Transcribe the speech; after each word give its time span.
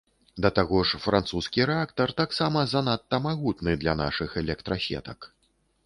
Да 0.45 0.49
таго 0.59 0.79
ж, 0.91 0.99
французскі 1.03 1.67
рэактар 1.71 2.15
таксама 2.23 2.65
занадта 2.73 3.23
магутны 3.29 3.79
для 3.85 3.93
нашых 4.05 4.29
электрасетак. 4.47 5.35